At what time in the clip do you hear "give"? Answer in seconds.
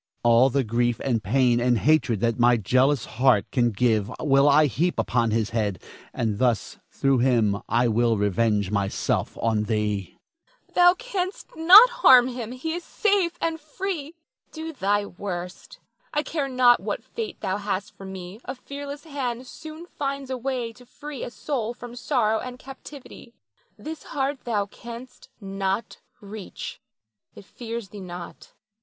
3.69-4.11